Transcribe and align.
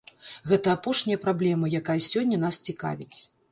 Гэта 0.51 0.71
апошняя 0.77 1.17
праблема, 1.27 1.71
якая 1.81 1.99
сёння 2.09 2.43
нас 2.47 2.61
цікавіць. 2.71 3.15